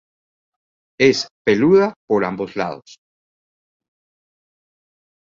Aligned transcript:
Es 0.99 1.27
peluda 1.45 1.93
por 2.09 2.25
ambos 2.25 2.55
lados. 2.55 2.97